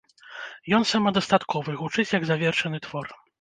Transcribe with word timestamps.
Ён 0.77 0.87
самадастатковы, 0.91 1.75
гучыць 1.83 2.07
як 2.17 2.25
завершаны 2.31 2.83
твор. 2.89 3.15